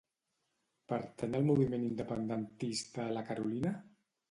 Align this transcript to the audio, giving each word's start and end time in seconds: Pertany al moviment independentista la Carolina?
Pertany 0.93 1.37
al 1.41 1.45
moviment 1.51 1.85
independentista 1.91 3.09
la 3.19 3.27
Carolina? 3.31 3.79